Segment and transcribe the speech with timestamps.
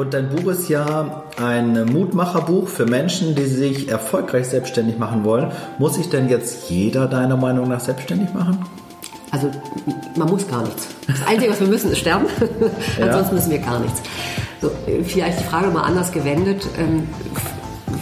[0.00, 5.52] Und dein Buch ist ja ein Mutmacherbuch für Menschen, die sich erfolgreich selbstständig machen wollen.
[5.78, 8.64] Muss sich denn jetzt jeder deiner Meinung nach selbstständig machen?
[9.30, 9.50] Also
[10.16, 10.88] man muss gar nichts.
[11.06, 12.24] Das Einzige, was wir müssen, ist sterben.
[12.98, 13.08] Ja.
[13.08, 14.00] Ansonsten müssen wir gar nichts.
[14.62, 14.70] So,
[15.04, 16.66] vielleicht die Frage mal anders gewendet.
[16.78, 17.06] Ähm,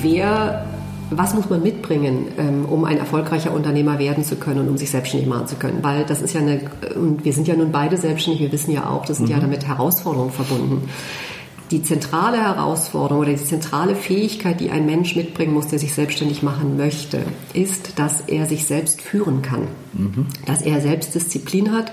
[0.00, 0.66] wer,
[1.10, 4.92] was muss man mitbringen, ähm, um ein erfolgreicher Unternehmer werden zu können und um sich
[4.92, 5.80] selbstständig machen zu können?
[5.82, 6.60] Weil das ist ja eine,
[6.94, 9.32] und wir sind ja nun beide selbstständig, wir wissen ja auch, das sind mhm.
[9.32, 10.88] ja damit Herausforderungen verbunden
[11.70, 16.42] die zentrale Herausforderung oder die zentrale Fähigkeit, die ein Mensch mitbringen muss, der sich selbstständig
[16.42, 17.20] machen möchte,
[17.52, 20.26] ist, dass er sich selbst führen kann, mhm.
[20.46, 21.92] dass er Selbstdisziplin hat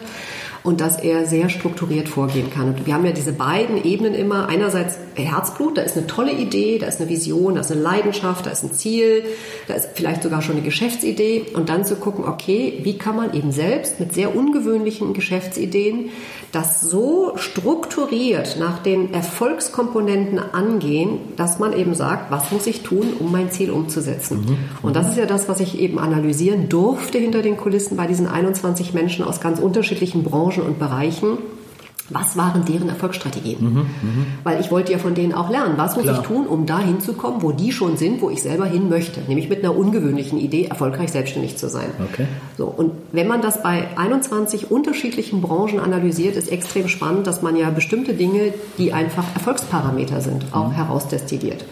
[0.65, 2.70] und dass er sehr strukturiert vorgehen kann.
[2.70, 4.49] Und wir haben ja diese beiden Ebenen immer.
[4.49, 8.48] Einerseits Herzblut, da ist eine tolle Idee, da ist eine Vision, da ist eine Leidenschaft,
[8.48, 9.23] da ist ein Ziel,
[9.67, 11.46] da ist vielleicht sogar schon eine Geschäftsidee.
[11.53, 16.09] Und dann zu gucken, okay, wie kann man eben selbst mit sehr ungewöhnlichen Geschäftsideen
[16.51, 23.13] das so strukturiert nach den Erfolgskomponenten angehen, dass man eben sagt, was muss ich tun,
[23.20, 24.40] um mein Ziel umzusetzen.
[24.40, 24.57] Mhm.
[24.82, 28.27] Und das ist ja das, was ich eben analysieren durfte hinter den Kulissen bei diesen
[28.27, 31.37] 21 Menschen aus ganz unterschiedlichen Branchen Branchen und Bereichen.
[32.09, 33.57] Was waren deren Erfolgsstrategien?
[33.59, 33.85] Mhm, mh.
[34.43, 35.73] Weil ich wollte ja von denen auch lernen.
[35.77, 36.20] Was muss Klar.
[36.20, 39.21] ich tun, um dahin zu kommen, wo die schon sind, wo ich selber hin möchte?
[39.27, 41.89] Nämlich mit einer ungewöhnlichen Idee, erfolgreich selbstständig zu sein.
[42.12, 42.27] Okay.
[42.59, 47.55] So, und wenn man das bei 21 unterschiedlichen Branchen analysiert, ist extrem spannend, dass man
[47.55, 50.73] ja bestimmte Dinge, die einfach Erfolgsparameter sind, auch mhm.
[50.73, 51.65] herausdestilliert.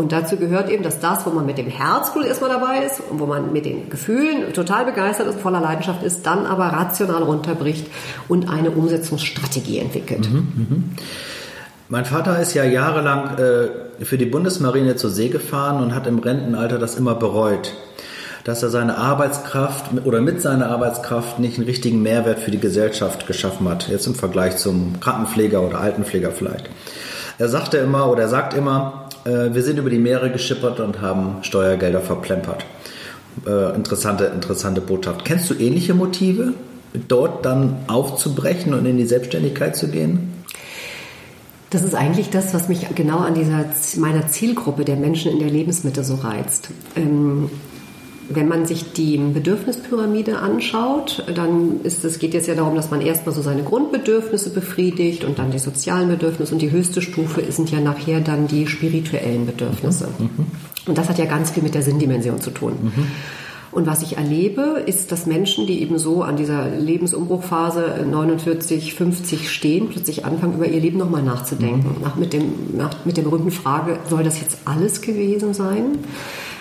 [0.00, 3.20] Und dazu gehört eben, dass das, wo man mit dem Herzblut erstmal dabei ist und
[3.20, 7.86] wo man mit den Gefühlen total begeistert ist, voller Leidenschaft ist, dann aber rational runterbricht
[8.26, 10.26] und eine Umsetzungsstrategie entwickelt.
[10.32, 10.76] Mhm, mh.
[11.90, 16.18] Mein Vater ist ja jahrelang äh, für die Bundesmarine zur See gefahren und hat im
[16.18, 17.74] Rentenalter das immer bereut,
[18.44, 23.26] dass er seine Arbeitskraft oder mit seiner Arbeitskraft nicht einen richtigen Mehrwert für die Gesellschaft
[23.26, 26.70] geschaffen hat, jetzt im Vergleich zum Krankenpfleger oder Altenpfleger vielleicht.
[27.36, 31.00] Er sagte immer oder er sagt immer, äh, wir sind über die Meere geschippert und
[31.00, 32.64] haben Steuergelder verplempert.
[33.46, 35.24] Äh, interessante, interessante Botschaft.
[35.24, 36.54] Kennst du ähnliche Motive,
[37.08, 40.32] dort dann aufzubrechen und in die Selbstständigkeit zu gehen?
[41.70, 43.64] Das ist eigentlich das, was mich genau an dieser
[43.96, 46.70] meiner Zielgruppe der Menschen in der Lebensmitte so reizt.
[46.96, 47.48] Ähm,
[48.32, 53.00] wenn man sich die Bedürfnispyramide anschaut, dann ist es geht jetzt ja darum, dass man
[53.00, 57.70] erstmal so seine Grundbedürfnisse befriedigt und dann die sozialen Bedürfnisse und die höchste Stufe sind
[57.70, 60.08] ja nachher dann die spirituellen Bedürfnisse.
[60.18, 60.46] Mhm.
[60.86, 62.74] Und das hat ja ganz viel mit der Sinndimension zu tun.
[62.80, 63.06] Mhm.
[63.72, 69.48] Und was ich erlebe, ist, dass Menschen, die eben so an dieser Lebensumbruchphase 49, 50
[69.48, 71.96] stehen, plötzlich anfangen, über ihr Leben nochmal nachzudenken.
[71.96, 72.02] Mhm.
[72.02, 75.98] Nach, mit, dem, nach, mit der berühmten Frage, soll das jetzt alles gewesen sein?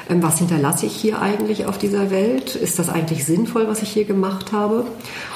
[0.09, 2.55] Ähm, was hinterlasse ich hier eigentlich auf dieser Welt?
[2.55, 4.85] Ist das eigentlich sinnvoll, was ich hier gemacht habe?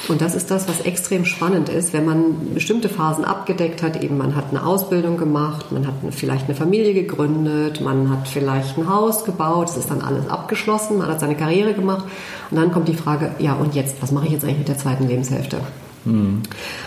[0.08, 4.02] Und das ist das, was extrem spannend ist, wenn man bestimmte Phasen abgedeckt hat.
[4.02, 8.76] Eben man hat eine Ausbildung gemacht, man hat vielleicht eine Familie gegründet, man hat vielleicht
[8.76, 12.04] ein Haus gebaut, es ist dann alles abgeschlossen, man hat seine Karriere gemacht.
[12.50, 14.78] Und dann kommt die Frage, ja und jetzt, was mache ich jetzt eigentlich mit der
[14.78, 15.58] zweiten Lebenshälfte?
[16.04, 16.42] Mhm.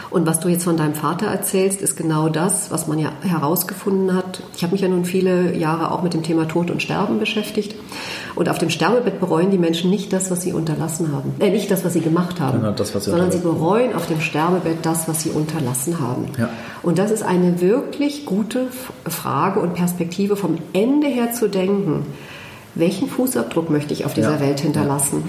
[0.10, 4.16] Und was du jetzt von deinem Vater erzählst, ist genau das, was man ja herausgefunden
[4.16, 4.42] hat.
[4.56, 7.76] Ich habe mich ja nun viele Jahre auch mit dem Thema Tod und Sterben beschäftigt.
[8.36, 11.34] Und auf dem Sterbebett bereuen die Menschen nicht das, was sie unterlassen haben.
[11.40, 14.22] Äh, nicht das, was sie gemacht haben, genau, das, sie sondern sie bereuen auf dem
[14.22, 16.26] Sterbebett das, was sie unterlassen haben.
[16.38, 16.50] Ja.
[16.84, 18.68] Und das ist eine wirklich gute
[19.08, 22.06] Frage und Perspektive vom Ende her zu denken.
[22.76, 24.40] Welchen Fußabdruck möchte ich auf dieser ja.
[24.40, 25.24] Welt hinterlassen?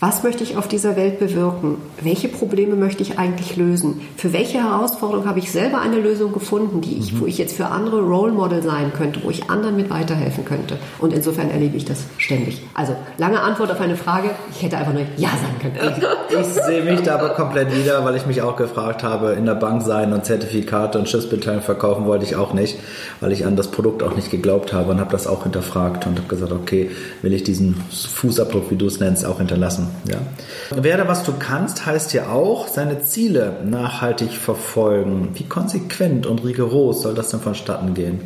[0.00, 1.78] Was möchte ich auf dieser Welt bewirken?
[2.00, 4.00] Welche Probleme möchte ich eigentlich lösen?
[4.16, 7.20] Für welche Herausforderung habe ich selber eine Lösung gefunden, die ich, mhm.
[7.20, 10.76] wo ich jetzt für andere Role Model sein könnte, wo ich anderen mit weiterhelfen könnte?
[11.00, 12.62] Und insofern erlebe ich das ständig.
[12.74, 14.30] Also lange Antwort auf eine Frage.
[14.52, 15.96] Ich hätte einfach nur Ja sagen können.
[16.30, 19.46] Ich, ich sehe mich da aber komplett wieder, weil ich mich auch gefragt habe, in
[19.46, 22.78] der Bank sein und Zertifikate und Schiffsbeteiligung verkaufen wollte ich auch nicht,
[23.20, 26.18] weil ich an das Produkt auch nicht geglaubt habe und habe das auch hinterfragt und
[26.18, 26.92] habe gesagt, okay,
[27.22, 29.87] will ich diesen Fußabdruck, wie du es nennst, auch hinterlassen.
[30.06, 30.82] Ja.
[30.82, 35.30] Werde, was du kannst, heißt ja auch, seine Ziele nachhaltig verfolgen.
[35.34, 38.20] Wie konsequent und rigoros soll das denn vonstatten gehen?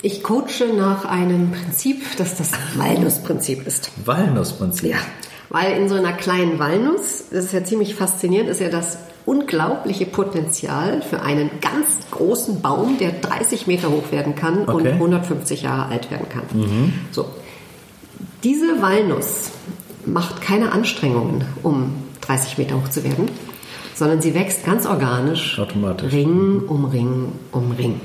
[0.00, 3.90] Ich coache nach einem Prinzip, das das Walnussprinzip ist.
[4.04, 4.90] Walnussprinzip?
[4.90, 4.98] Ja,
[5.50, 10.06] weil in so einer kleinen Walnuss, das ist ja ziemlich faszinierend, ist ja das unglaubliche
[10.06, 14.72] Potenzial für einen ganz großen Baum, der 30 Meter hoch werden kann okay.
[14.72, 16.44] und 150 Jahre alt werden kann.
[16.52, 16.92] Mhm.
[17.10, 17.26] So.
[18.44, 19.50] Diese Walnuss
[20.12, 23.28] macht keine Anstrengungen, um 30 Meter hoch zu werden,
[23.94, 25.58] sondern sie wächst ganz organisch.
[25.58, 26.12] Automatisch.
[26.12, 28.00] Ring um Ring um Ring.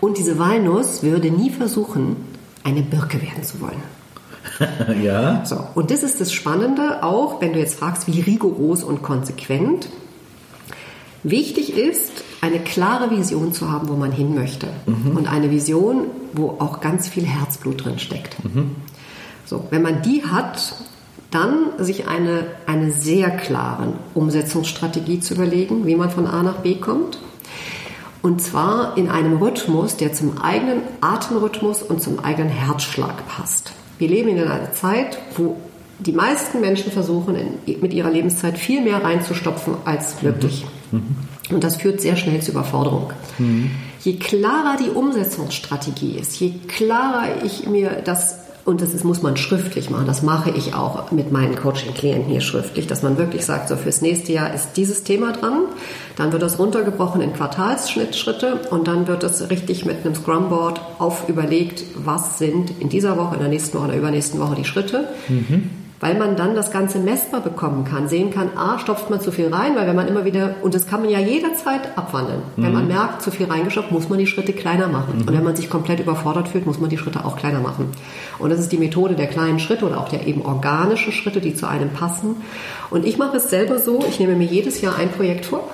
[0.00, 2.16] Und diese Walnuss würde nie versuchen,
[2.64, 3.82] eine Birke werden zu wollen.
[5.02, 5.44] ja.
[5.44, 9.88] So, und das ist das Spannende, auch wenn du jetzt fragst, wie rigoros und konsequent.
[11.22, 14.68] Wichtig ist, eine klare Vision zu haben, wo man hin möchte.
[14.86, 15.16] Mhm.
[15.16, 18.42] Und eine Vision, wo auch ganz viel Herzblut drin steckt.
[18.44, 18.76] Mhm.
[19.46, 20.74] So, wenn man die hat,
[21.30, 26.76] dann sich eine, eine sehr klare Umsetzungsstrategie zu überlegen, wie man von A nach B
[26.76, 27.18] kommt.
[28.22, 33.72] Und zwar in einem Rhythmus, der zum eigenen Atemrhythmus und zum eigenen Herzschlag passt.
[33.98, 35.56] Wir leben in einer Zeit, wo
[35.98, 40.66] die meisten Menschen versuchen, in, mit ihrer Lebenszeit viel mehr reinzustopfen als wirklich.
[40.90, 41.16] Mhm.
[41.50, 43.12] Und das führt sehr schnell zur Überforderung.
[43.38, 43.70] Mhm.
[44.00, 49.36] Je klarer die Umsetzungsstrategie ist, je klarer ich mir das und das ist, muss man
[49.36, 50.06] schriftlich machen.
[50.06, 54.02] Das mache ich auch mit meinen Coaching-Klienten hier schriftlich, dass man wirklich sagt, so fürs
[54.02, 55.66] nächste Jahr ist dieses Thema dran.
[56.16, 61.28] Dann wird das runtergebrochen in Quartalsschritte und dann wird es richtig mit einem Scrum-Board auf
[61.28, 64.64] überlegt, was sind in dieser Woche, in der nächsten Woche, in der übernächsten Woche die
[64.64, 65.08] Schritte.
[65.28, 69.32] Mhm weil man dann das Ganze messbar bekommen kann, sehen kann, ah, stopft man zu
[69.32, 72.42] viel rein, weil wenn man immer wieder, und das kann man ja jederzeit abwandeln.
[72.56, 72.62] Mhm.
[72.62, 72.88] Wenn man mhm.
[72.88, 75.14] merkt, zu viel reingestopft, muss man die Schritte kleiner machen.
[75.16, 75.28] Mhm.
[75.28, 77.88] Und wenn man sich komplett überfordert fühlt, muss man die Schritte auch kleiner machen.
[78.38, 81.54] Und das ist die Methode der kleinen Schritte oder auch der eben organischen Schritte, die
[81.54, 82.36] zu einem passen.
[82.90, 85.68] Und ich mache es selber so, ich nehme mir jedes Jahr ein Projekt vor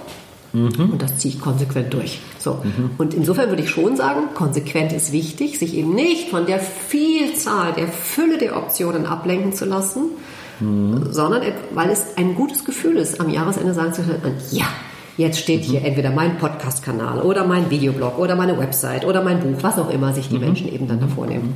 [0.52, 0.90] Mhm.
[0.92, 2.20] Und das ziehe ich konsequent durch.
[2.38, 2.60] So.
[2.62, 2.90] Mhm.
[2.98, 7.72] Und insofern würde ich schon sagen, konsequent ist wichtig, sich eben nicht von der Vielzahl,
[7.72, 10.10] der Fülle der Optionen ablenken zu lassen,
[10.60, 11.08] mhm.
[11.10, 11.42] sondern
[11.74, 14.66] weil es ein gutes Gefühl ist, am Jahresende sagen zu können, ja,
[15.16, 15.86] jetzt steht hier mhm.
[15.86, 20.12] entweder mein Podcast-Kanal oder mein Videoblog oder meine Website oder mein Buch, was auch immer
[20.12, 20.44] sich die mhm.
[20.44, 21.54] Menschen eben dann davor nehmen.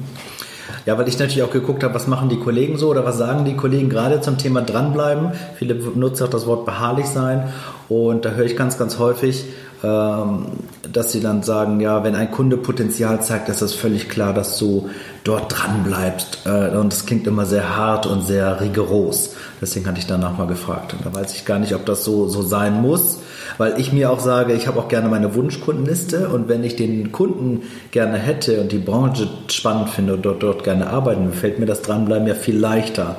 [0.87, 3.45] Ja, weil ich natürlich auch geguckt habe, was machen die Kollegen so oder was sagen
[3.45, 5.33] die Kollegen gerade zum Thema dranbleiben.
[5.57, 7.53] Viele nutzen auch das Wort beharrlich sein
[7.89, 9.47] und da höre ich ganz, ganz häufig,
[9.83, 10.47] ähm,
[10.91, 14.59] dass sie dann sagen, ja, wenn ein Kunde Potenzial zeigt, ist das völlig klar, dass
[14.59, 14.89] du
[15.25, 16.47] dort dran bleibst.
[16.47, 19.35] Äh, und das klingt immer sehr hart und sehr rigoros.
[19.61, 20.95] Deswegen hatte ich danach mal gefragt.
[20.95, 23.19] Und da weiß ich gar nicht, ob das so, so sein muss
[23.59, 27.13] weil ich mir auch sage, ich habe auch gerne meine Wunschkundenliste und wenn ich den
[27.13, 31.67] Kunden gerne hätte und die Branche spannend finde und dort, dort gerne arbeiten, fällt mir
[31.67, 33.17] das Dranbleiben ja viel leichter.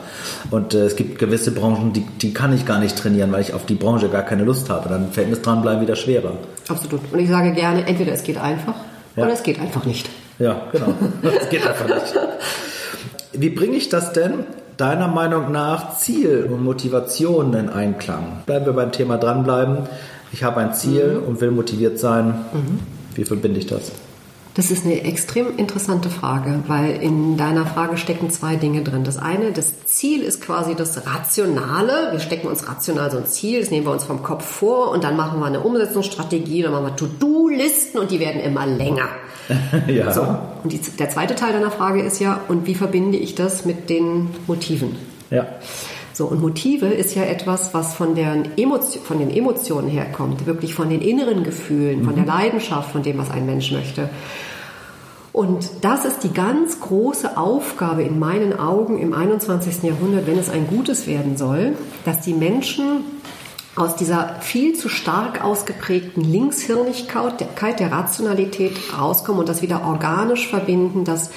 [0.51, 3.53] Und äh, es gibt gewisse Branchen, die, die kann ich gar nicht trainieren, weil ich
[3.53, 4.89] auf die Branche gar keine Lust habe.
[4.89, 6.33] Dann fällt mir das Dranbleiben wieder schwerer.
[6.68, 7.01] Absolut.
[7.12, 8.75] Und ich sage gerne, entweder es geht einfach
[9.15, 9.24] ja.
[9.24, 10.09] oder es geht einfach nicht.
[10.39, 10.94] Ja, genau.
[11.41, 12.13] es geht einfach nicht.
[13.33, 14.45] Wie bringe ich das denn
[14.77, 18.44] deiner Meinung nach Ziel und Motivation in Einklang?
[18.45, 19.88] Bleiben wir beim Thema dranbleiben
[20.31, 21.27] ich habe ein Ziel mhm.
[21.27, 22.45] und will motiviert sein.
[22.53, 22.79] Mhm.
[23.15, 23.91] Wie verbinde ich das?
[24.57, 29.03] Das ist eine extrem interessante Frage, weil in deiner Frage stecken zwei Dinge drin.
[29.03, 32.12] Das eine, das Ziel ist quasi das Rationale.
[32.12, 35.03] Wir stecken uns rational so ein Ziel, das nehmen wir uns vom Kopf vor und
[35.03, 39.09] dann machen wir eine Umsetzungsstrategie, dann machen wir To-Do-Listen und die werden immer länger.
[39.88, 40.12] ja.
[40.12, 40.21] So.
[40.63, 43.91] Und die, der zweite Teil deiner Frage ist ja, und wie verbinde ich das mit
[43.91, 44.95] den Motiven?
[45.29, 45.45] Ja.
[46.17, 50.73] So, und Motive ist ja etwas, was von, deren Emotio von den Emotionen herkommt, wirklich
[50.73, 52.29] von den inneren Gefühlen, von der mhm.
[52.29, 54.09] Leidenschaft, von dem, was ein Mensch möchte.
[55.31, 59.83] Und das ist die ganz große Aufgabe in meinen Augen im 21.
[59.83, 63.01] Jahrhundert, wenn es ein Gutes werden soll, dass die Menschen
[63.75, 71.03] aus dieser viel zu stark ausgeprägten Linkshirnigkeit der Rationalität rauskommen und das wieder organisch verbinden,
[71.03, 71.29] dass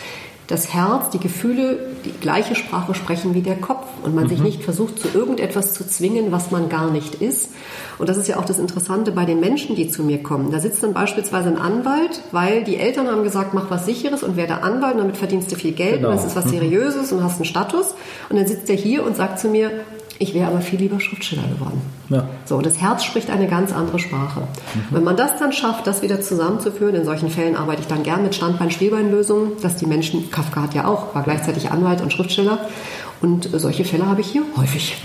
[0.50, 4.30] das Herz, die Gefühle die gleiche Sprache sprechen wie der Kopf und man mhm.
[4.30, 7.50] sich nicht versucht, zu irgendetwas zu zwingen, was man gar nicht ist.
[7.98, 10.50] Und das ist ja auch das Interessante bei den Menschen, die zu mir kommen.
[10.50, 14.36] Da sitzt dann beispielsweise ein Anwalt, weil die Eltern haben gesagt, mach was Sicheres und
[14.36, 16.08] werde Anwalt und damit verdienst du viel Geld genau.
[16.08, 16.50] und das ist was mhm.
[16.50, 17.94] Seriöses und hast einen Status.
[18.28, 19.70] Und dann sitzt er hier und sagt zu mir,
[20.20, 21.80] ich wäre aber viel lieber Schriftsteller geworden.
[22.10, 22.28] Ja.
[22.44, 24.40] So, das Herz spricht eine ganz andere Sprache.
[24.40, 24.84] Mhm.
[24.90, 28.22] Wenn man das dann schafft, das wieder zusammenzuführen, in solchen Fällen arbeite ich dann gern
[28.22, 32.58] mit Standbein-Spielbein-Lösungen, dass die Menschen, Kafka hat ja auch, war gleichzeitig Anwalt und Schriftsteller,
[33.22, 34.96] und solche Fälle habe ich hier häufig.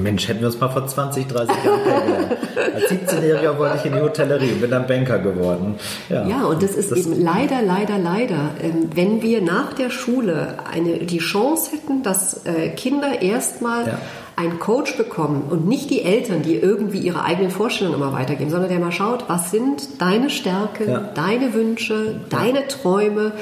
[0.00, 2.36] Mensch, hätten wir uns mal vor 20, 30 Jahren kennengelernt.
[2.74, 5.74] Als 17-Jähriger wollte ich in die Hotellerie und bin dann Banker geworden.
[6.08, 9.90] Ja, ja und das ist das eben leider, leider, leider, ähm, wenn wir nach der
[9.90, 13.98] Schule eine, die Chance hätten, dass äh, Kinder erstmal ja
[14.36, 18.68] einen Coach bekommen und nicht die Eltern, die irgendwie ihre eigenen Vorstellungen immer weitergeben, sondern
[18.68, 21.10] der mal schaut, was sind deine Stärken, ja.
[21.14, 23.32] deine Wünsche, deine Träume,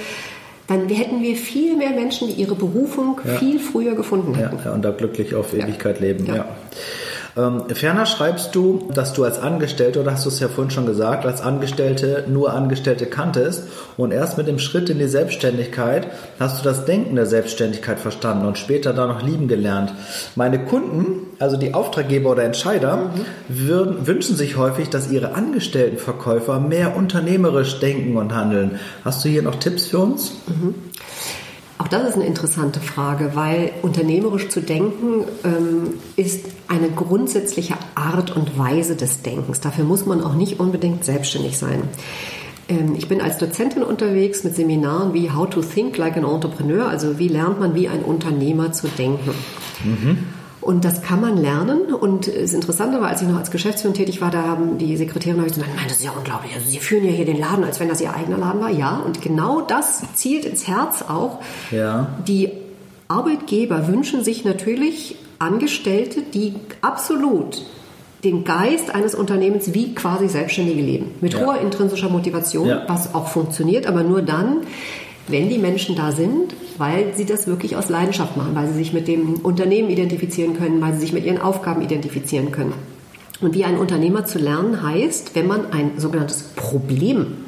[0.69, 3.35] dann hätten wir viel mehr Menschen, die ihre Berufung ja.
[3.35, 4.59] viel früher gefunden hätten.
[4.65, 6.27] Ja, und da glücklich auf Ewigkeit leben.
[6.27, 6.47] ja.
[7.37, 10.87] Ähm, ferner schreibst du, dass du als Angestellte, oder hast du es ja vorhin schon
[10.87, 13.64] gesagt, als Angestellte nur Angestellte kanntest
[13.97, 16.07] und erst mit dem Schritt in die Selbstständigkeit
[16.38, 19.93] hast du das Denken der Selbstständigkeit verstanden und später da noch lieben gelernt.
[20.37, 23.11] Meine Kunden, also die Auftraggeber oder Entscheider, mhm.
[23.49, 28.79] würden, wünschen sich häufig, dass ihre Angestelltenverkäufer mehr unternehmerisch denken und handeln.
[29.05, 30.33] Hast du hier noch Tipps für uns?
[30.47, 30.75] Mhm.
[31.76, 38.35] Auch das ist eine interessante Frage, weil unternehmerisch zu denken ähm, ist eine grundsätzliche Art
[38.35, 39.61] und Weise des Denkens.
[39.61, 41.83] Dafür muss man auch nicht unbedingt selbstständig sein.
[42.69, 46.87] Ähm, ich bin als Dozentin unterwegs mit Seminaren wie How to Think Like an Entrepreneur,
[46.87, 49.33] also wie lernt man wie ein Unternehmer zu denken.
[49.85, 50.19] Mhm.
[50.64, 51.92] Und das kann man lernen.
[51.92, 55.42] Und das Interessante war, als ich noch als Geschäftsführerin tätig war, da haben die Sekretärin
[55.44, 56.54] gesagt, nein, das ist ja unglaublich.
[56.54, 58.71] Also Sie führen ja hier den Laden, als wenn das Ihr eigener Laden war.
[58.71, 61.40] Ja, und genau das zielt ins Herz auch.
[61.71, 62.09] Ja.
[62.26, 62.50] Die
[63.09, 67.62] Arbeitgeber wünschen sich natürlich Angestellte, die absolut
[68.25, 71.11] den Geist eines Unternehmens wie quasi Selbstständige leben.
[71.21, 71.40] Mit ja.
[71.40, 72.85] hoher intrinsischer Motivation, ja.
[72.88, 74.62] was auch funktioniert, aber nur dann,
[75.28, 78.93] wenn die Menschen da sind, weil sie das wirklich aus Leidenschaft machen, weil sie sich
[78.93, 82.75] mit dem Unternehmen identifizieren können, weil sie sich mit ihren Aufgaben identifizieren können.
[83.40, 87.45] Und wie ein Unternehmer zu lernen heißt, wenn man ein sogenanntes Problem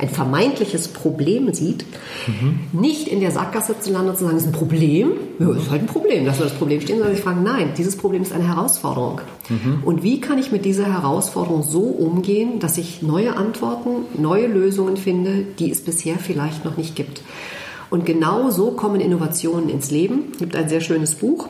[0.00, 1.84] ein vermeintliches Problem sieht,
[2.26, 2.80] mhm.
[2.80, 5.62] nicht in der Sackgasse zu landen und zu sagen, es ist ein Problem, ja, es
[5.64, 8.22] ist halt ein Problem, lassen wir das Problem stehen, sondern sich fragen, nein, dieses Problem
[8.22, 9.20] ist eine Herausforderung.
[9.48, 9.82] Mhm.
[9.84, 14.96] Und wie kann ich mit dieser Herausforderung so umgehen, dass ich neue Antworten, neue Lösungen
[14.96, 17.20] finde, die es bisher vielleicht noch nicht gibt?
[17.90, 20.28] Und genau so kommen Innovationen ins Leben.
[20.32, 21.48] Es gibt ein sehr schönes Buch,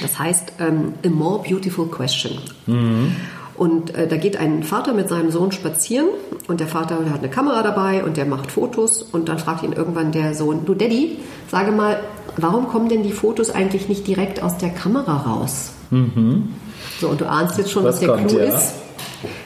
[0.00, 2.38] das heißt ähm, A More Beautiful Question.
[2.66, 3.14] Mhm.
[3.56, 6.08] Und äh, da geht ein Vater mit seinem Sohn spazieren
[6.46, 9.62] und der Vater der hat eine Kamera dabei und der macht Fotos und dann fragt
[9.62, 11.18] ihn irgendwann der Sohn, du Daddy,
[11.48, 12.00] sage mal,
[12.36, 15.70] warum kommen denn die Fotos eigentlich nicht direkt aus der Kamera raus?
[15.90, 16.54] Mhm.
[17.00, 18.44] So, und du ahnst jetzt schon, was, was der kommt, Clou ja.
[18.44, 18.74] ist.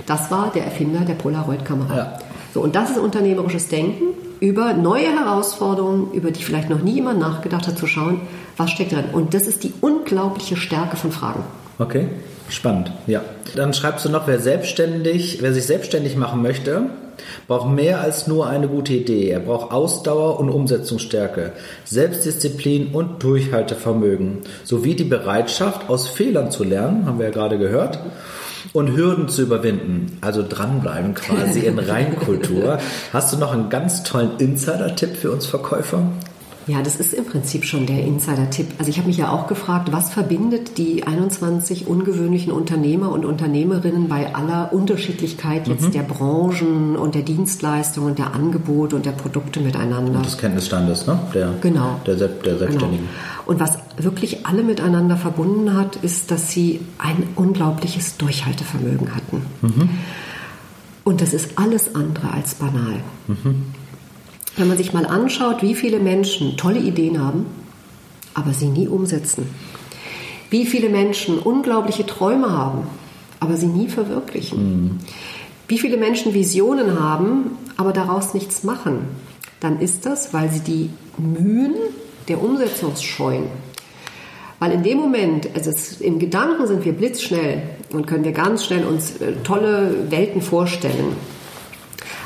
[0.07, 1.97] Das war der Erfinder der Polaroid-Kamera.
[1.97, 2.19] Ja.
[2.53, 4.07] So, und das ist unternehmerisches Denken,
[4.41, 8.23] über neue Herausforderungen, über die vielleicht noch nie jemand nachgedacht hat, zu schauen,
[8.57, 9.05] was steckt drin.
[9.13, 11.45] Und das ist die unglaubliche Stärke von Fragen.
[11.79, 12.09] Okay.
[12.51, 13.23] Spannend, ja.
[13.55, 16.91] Dann schreibst du noch, wer selbstständig, wer sich selbstständig machen möchte,
[17.47, 19.29] braucht mehr als nur eine gute Idee.
[19.29, 21.53] Er braucht Ausdauer und Umsetzungsstärke,
[21.85, 28.01] Selbstdisziplin und Durchhaltevermögen, sowie die Bereitschaft, aus Fehlern zu lernen, haben wir ja gerade gehört,
[28.73, 30.19] und Hürden zu überwinden.
[30.21, 32.79] Also dranbleiben quasi in Reinkultur.
[33.13, 36.03] Hast du noch einen ganz tollen Insider-Tipp für uns Verkäufer?
[36.71, 38.69] Ja, das ist im Prinzip schon der Insider-Tipp.
[38.79, 44.09] Also ich habe mich ja auch gefragt, was verbindet die 21 ungewöhnlichen Unternehmer und Unternehmerinnen
[44.09, 45.91] bei aller Unterschiedlichkeit jetzt mhm.
[45.91, 50.19] der Branchen und der Dienstleistungen und der Angebote und der Produkte miteinander?
[50.19, 51.19] Und des Kenntnisstandes, ne?
[51.35, 52.01] Der, genau.
[52.07, 52.59] Der, der genau.
[52.59, 53.07] Selbstständigen.
[53.09, 53.51] Genau.
[53.51, 59.43] Und was wirklich alle miteinander verbunden hat, ist, dass sie ein unglaubliches Durchhaltevermögen hatten.
[59.63, 59.91] Mhm.
[61.03, 63.01] Und das ist alles andere als banal.
[63.27, 63.65] Mhm.
[64.57, 67.47] Wenn man sich mal anschaut, wie viele Menschen tolle Ideen haben,
[68.35, 69.49] aber sie nie umsetzen.
[70.51, 72.83] Wie viele Menschen unglaubliche Träume haben,
[73.39, 74.59] aber sie nie verwirklichen.
[74.59, 74.99] Mhm.
[75.69, 79.07] Wie viele Menschen Visionen haben, aber daraus nichts machen.
[79.61, 81.75] Dann ist das, weil sie die Mühen
[82.29, 83.45] der Umsetzung scheuen.
[84.59, 88.65] Weil in dem Moment, also es, im Gedanken sind wir blitzschnell und können wir ganz
[88.65, 91.17] schnell uns äh, tolle Welten vorstellen.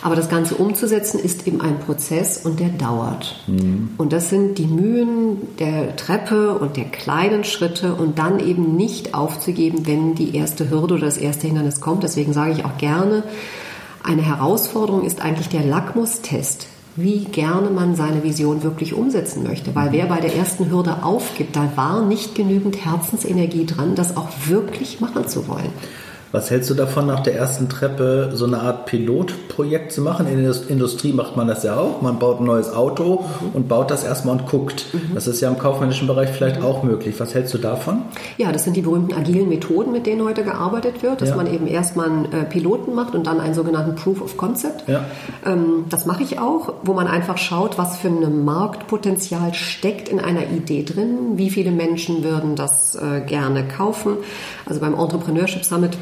[0.04, 3.37] Aber das Ganze umzusetzen ist eben ein Prozess und der dauert.
[3.46, 3.88] Mhm.
[3.96, 9.14] Und das sind die Mühen der Treppe und der kleinen Schritte und dann eben nicht
[9.14, 12.02] aufzugeben, wenn die erste Hürde oder das erste Hindernis kommt.
[12.02, 13.23] Deswegen sage ich auch gerne,
[14.02, 19.75] eine Herausforderung ist eigentlich der Lackmustest wie gerne man seine Vision wirklich umsetzen möchte.
[19.75, 24.28] Weil wer bei der ersten Hürde aufgibt, da war nicht genügend Herzensenergie dran, das auch
[24.46, 25.73] wirklich machen zu wollen.
[26.34, 30.26] Was hältst du davon, nach der ersten Treppe so eine Art Pilotprojekt zu machen?
[30.26, 32.02] In der Industrie macht man das ja auch.
[32.02, 33.50] Man baut ein neues Auto mhm.
[33.52, 34.86] und baut das erstmal und guckt.
[34.92, 35.14] Mhm.
[35.14, 36.66] Das ist ja im kaufmännischen Bereich vielleicht mhm.
[36.66, 37.20] auch möglich.
[37.20, 38.02] Was hältst du davon?
[38.36, 41.36] Ja, das sind die berühmten agilen Methoden, mit denen heute gearbeitet wird, dass ja.
[41.36, 44.88] man eben erstmal einen äh, Piloten macht und dann einen sogenannten Proof of Concept.
[44.88, 45.04] Ja.
[45.46, 50.18] Ähm, das mache ich auch, wo man einfach schaut, was für ein Marktpotenzial steckt in
[50.18, 54.16] einer Idee drin, wie viele Menschen würden das äh, gerne kaufen.
[54.66, 55.96] Also beim Entrepreneurship Summit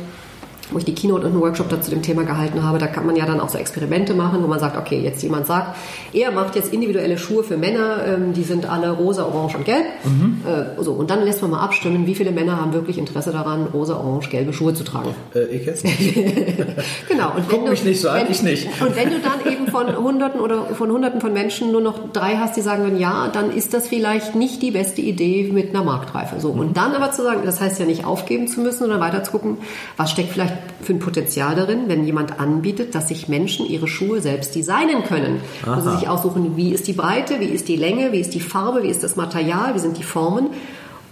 [0.73, 3.17] wo ich die Keynote und einen Workshop dazu dem Thema gehalten habe, da kann man
[3.17, 5.77] ja dann auch so Experimente machen, wo man sagt, okay, jetzt jemand sagt,
[6.13, 9.85] er macht jetzt individuelle Schuhe für Männer, ähm, die sind alle rosa, orange und gelb.
[10.05, 10.43] Mhm.
[10.47, 13.67] Äh, so, und dann lässt man mal abstimmen, wie viele Männer haben wirklich Interesse daran,
[13.73, 15.15] rosa, orange, gelbe Schuhe zu tragen.
[15.35, 16.15] Äh, ich jetzt nicht.
[17.09, 17.33] genau.
[17.37, 18.69] Und Guck mich nicht so an, ich nicht.
[18.81, 22.37] Und wenn du dann eben von Hunderten oder von Hunderten von Menschen nur noch drei
[22.37, 25.85] hast, die sagen würden, ja, dann ist das vielleicht nicht die beste Idee mit einer
[25.85, 26.41] Marktreife.
[26.41, 26.51] So.
[26.51, 26.75] Und mhm.
[26.75, 29.59] dann aber zu sagen, das heißt ja nicht aufgeben zu müssen, sondern weiter zu gucken,
[29.97, 34.21] was steckt vielleicht für ein Potenzial darin, wenn jemand anbietet, dass sich Menschen ihre Schuhe
[34.21, 35.41] selbst designen können.
[35.65, 35.75] Aha.
[35.75, 38.83] Also sich aussuchen, wie ist die Breite, wie ist die Länge, wie ist die Farbe,
[38.83, 40.49] wie ist das Material, wie sind die Formen.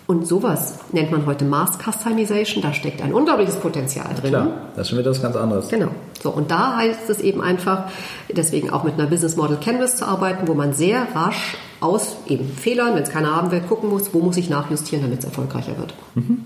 [0.06, 2.62] Und sowas nennt man heute Mass Customization.
[2.62, 4.30] Da steckt ein unglaubliches Potenzial drin.
[4.30, 5.68] Klar, das ist schon wieder was ganz anderes.
[5.68, 5.90] Genau.
[6.20, 7.84] So, und da heißt es eben einfach,
[8.28, 12.50] deswegen auch mit einer Business Model Canvas zu arbeiten, wo man sehr rasch aus eben
[12.52, 15.78] Fehlern, wenn es keiner haben will, gucken muss, wo muss ich nachjustieren, damit es erfolgreicher
[15.78, 15.94] wird.
[16.14, 16.44] Mhm.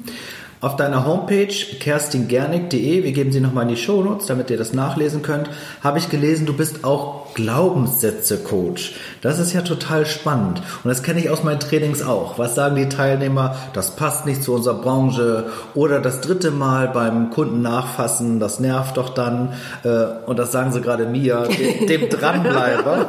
[0.64, 5.21] Auf deiner Homepage kerstingernig.de, wir geben sie nochmal in die Shownotes, damit ihr das nachlesen
[5.21, 5.50] könnt,
[5.83, 8.95] habe ich gelesen, du bist auch Glaubenssätze-Coach.
[9.21, 10.62] Das ist ja total spannend.
[10.83, 12.38] Und das kenne ich aus meinen Trainings auch.
[12.38, 13.57] Was sagen die Teilnehmer?
[13.75, 15.49] Das passt nicht zu unserer Branche.
[15.75, 19.53] Oder das dritte Mal beim Kunden nachfassen, das nervt doch dann.
[19.83, 23.09] Äh, und das sagen sie gerade mir, dem, dem Dranbleiber.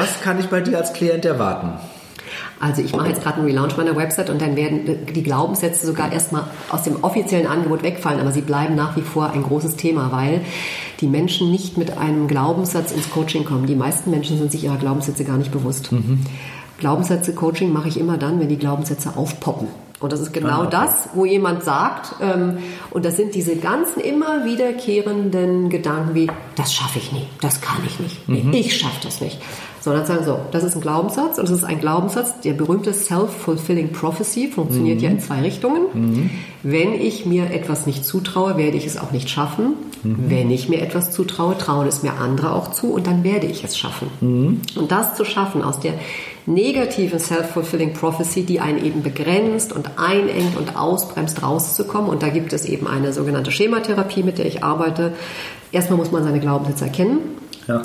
[0.00, 1.72] Was kann ich bei dir als Klient erwarten?
[2.60, 6.12] Also ich mache jetzt gerade einen Relaunch meiner Website und dann werden die Glaubenssätze sogar
[6.12, 10.12] erstmal aus dem offiziellen Angebot wegfallen, aber sie bleiben nach wie vor ein großes Thema,
[10.12, 10.42] weil
[11.00, 13.66] die Menschen nicht mit einem Glaubenssatz ins Coaching kommen.
[13.66, 15.90] Die meisten Menschen sind sich ihrer Glaubenssätze gar nicht bewusst.
[15.90, 16.20] Mhm.
[16.78, 19.68] Glaubenssätze-Coaching mache ich immer dann, wenn die Glaubenssätze aufpoppen.
[20.00, 20.68] Und das ist genau ah, okay.
[20.70, 22.56] das, wo jemand sagt, ähm,
[22.90, 27.76] und das sind diese ganzen immer wiederkehrenden Gedanken wie, das schaffe ich nie, das kann
[27.86, 28.52] ich nicht, mhm.
[28.54, 29.38] ich schaffe das nicht
[29.80, 33.92] sondern sagen so, das ist ein Glaubenssatz und das ist ein Glaubenssatz, der berühmte Self-Fulfilling
[33.92, 35.04] Prophecy funktioniert mhm.
[35.04, 35.82] ja in zwei Richtungen.
[35.92, 36.30] Mhm.
[36.62, 39.74] Wenn ich mir etwas nicht zutraue, werde ich es auch nicht schaffen.
[40.02, 40.16] Mhm.
[40.28, 43.64] Wenn ich mir etwas zutraue, trauen es mir andere auch zu und dann werde ich
[43.64, 44.08] es schaffen.
[44.20, 44.60] Mhm.
[44.76, 45.94] Und das zu schaffen aus der
[46.46, 52.10] negativen Self-Fulfilling Prophecy, die einen eben begrenzt und einengt und ausbremst, rauszukommen.
[52.10, 55.12] Und da gibt es eben eine sogenannte Schematherapie, mit der ich arbeite.
[55.72, 57.18] Erstmal muss man seine Glaubenssätze erkennen.
[57.66, 57.82] Ja.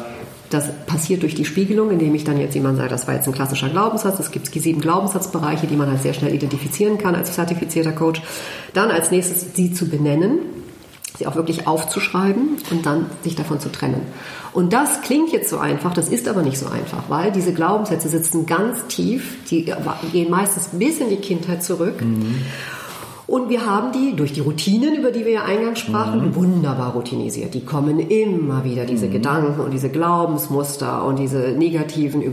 [0.50, 3.34] Das passiert durch die Spiegelung, indem ich dann jetzt jemand sagt, das war jetzt ein
[3.34, 4.20] klassischer Glaubenssatz.
[4.20, 8.22] Es gibt sieben Glaubenssatzbereiche, die man halt sehr schnell identifizieren kann als zertifizierter Coach.
[8.74, 10.40] Dann als nächstes sie zu benennen,
[11.18, 14.02] sie auch wirklich aufzuschreiben und dann sich davon zu trennen.
[14.54, 18.10] Und das klingt jetzt so einfach, das ist aber nicht so einfach, weil diese Glaubenssätze
[18.10, 19.72] sitzen ganz tief, die
[20.12, 22.02] gehen meistens bis in die Kindheit zurück.
[22.02, 22.38] Mhm.
[23.28, 26.36] Und wir haben die durch die Routinen, über die wir ja eingangs sprachen, mhm.
[26.36, 27.54] wunderbar routinisiert.
[27.54, 29.14] Die kommen immer wieder, diese mhm.
[29.14, 32.24] Gedanken und diese Glaubensmuster und diese negativen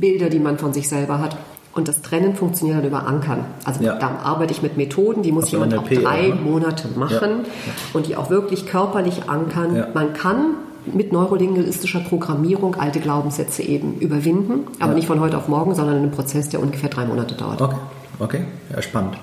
[0.00, 1.36] Bilder, die man von sich selber hat.
[1.74, 3.46] Und das Trennen funktioniert dann über Ankern.
[3.64, 3.98] Also ja.
[3.98, 6.36] da arbeite ich mit Methoden, die muss jemand auch drei oder?
[6.36, 7.28] Monate machen ja.
[7.28, 7.72] Ja.
[7.94, 9.86] und die auch wirklich körperlich ankern.
[9.92, 10.54] Man kann
[10.86, 16.02] mit neurolinguistischer Programmierung alte Glaubenssätze eben überwinden, aber nicht von heute auf morgen, sondern in
[16.02, 17.60] einem Prozess, der ungefähr drei Monate dauert.
[17.60, 17.76] Okay,
[18.18, 18.44] okay.
[18.74, 19.16] ja, spannend.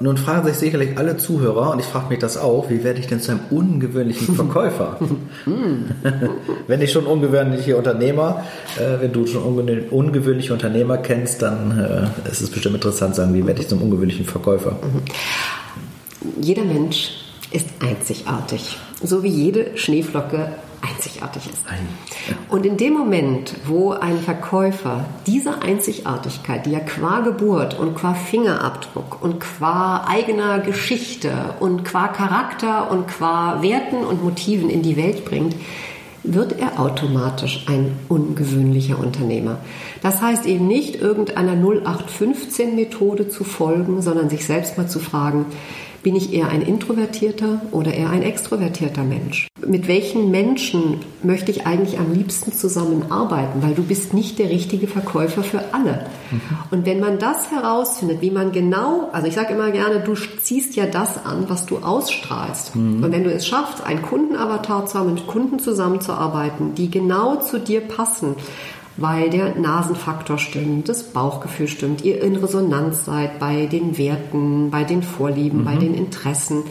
[0.00, 3.06] Nun fragen sich sicherlich alle Zuhörer, und ich frage mich das auch, wie werde ich
[3.06, 4.98] denn zu einem ungewöhnlichen Verkäufer?
[6.66, 8.44] wenn ich schon ungewöhnliche Unternehmer,
[8.76, 11.78] äh, wenn du schon ungewöhnliche Unternehmer kennst, dann
[12.24, 14.78] äh, ist es bestimmt interessant zu sagen, wie werde ich zum ungewöhnlichen Verkäufer?
[16.40, 17.12] Jeder Mensch
[17.52, 20.48] ist einzigartig, so wie jede Schneeflocke
[20.88, 21.64] einzigartig ist.
[22.48, 28.14] Und in dem Moment, wo ein Verkäufer diese Einzigartigkeit, die er qua Geburt und qua
[28.14, 34.96] Fingerabdruck und qua eigener Geschichte und qua Charakter und qua Werten und Motiven in die
[34.96, 35.54] Welt bringt,
[36.26, 39.58] wird er automatisch ein ungewöhnlicher Unternehmer.
[40.02, 45.46] Das heißt eben nicht irgendeiner 0815-Methode zu folgen, sondern sich selbst mal zu fragen,
[46.02, 49.48] bin ich eher ein introvertierter oder eher ein extrovertierter Mensch?
[49.66, 53.62] Mit welchen Menschen möchte ich eigentlich am liebsten zusammenarbeiten?
[53.62, 56.06] Weil du bist nicht der richtige Verkäufer für alle.
[56.30, 56.40] Mhm.
[56.70, 60.76] Und wenn man das herausfindet, wie man genau, also ich sage immer gerne, du ziehst
[60.76, 62.76] ja das an, was du ausstrahlst.
[62.76, 63.02] Mhm.
[63.02, 67.58] Und wenn du es schaffst, einen Kundenavatar zu haben, mit Kunden zusammenzuarbeiten, die genau zu
[67.58, 68.36] dir passen,
[68.96, 74.84] weil der Nasenfaktor stimmt, das Bauchgefühl stimmt, ihr in Resonanz seid bei den Werten, bei
[74.84, 75.64] den Vorlieben, mhm.
[75.64, 76.62] bei den Interessen,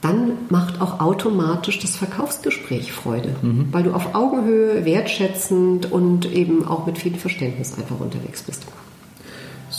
[0.00, 3.68] dann macht auch automatisch das Verkaufsgespräch Freude, mhm.
[3.70, 8.64] weil du auf Augenhöhe, wertschätzend und eben auch mit viel Verständnis einfach unterwegs bist.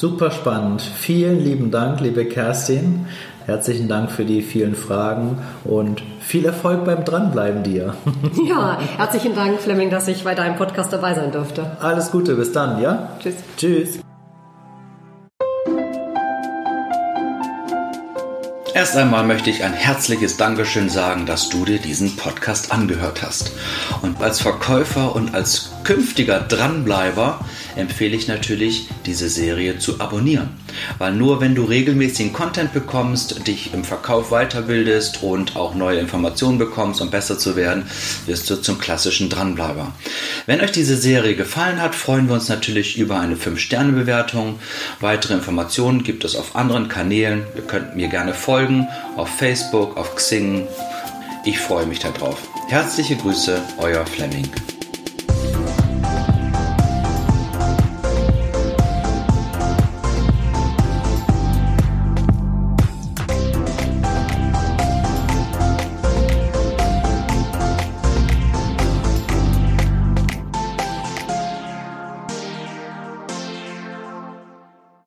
[0.01, 0.81] Super spannend.
[0.81, 3.05] Vielen lieben Dank, liebe Kerstin.
[3.45, 7.93] Herzlichen Dank für die vielen Fragen und viel Erfolg beim Dranbleiben dir.
[8.49, 11.77] Ja, herzlichen Dank, Fleming, dass ich bei deinem Podcast dabei sein durfte.
[11.79, 13.09] Alles Gute, bis dann, ja?
[13.19, 13.35] Tschüss.
[13.57, 13.99] Tschüss.
[18.73, 23.51] Erst einmal möchte ich ein herzliches Dankeschön sagen, dass du dir diesen Podcast angehört hast.
[24.01, 27.43] Und als Verkäufer und als künftiger Dranbleiber
[27.75, 30.49] empfehle ich natürlich, diese Serie zu abonnieren.
[30.97, 36.57] Weil nur wenn du regelmäßigen Content bekommst, dich im Verkauf weiterbildest und auch neue Informationen
[36.57, 37.85] bekommst, um besser zu werden,
[38.25, 39.93] wirst du zum klassischen Dranbleiber.
[40.45, 44.59] Wenn euch diese Serie gefallen hat, freuen wir uns natürlich über eine 5-Sterne-Bewertung.
[44.99, 47.43] Weitere Informationen gibt es auf anderen Kanälen.
[47.55, 50.67] Ihr könnt mir gerne folgen auf Facebook, auf Xing.
[51.45, 52.37] Ich freue mich darauf.
[52.67, 54.49] Herzliche Grüße, euer Fleming.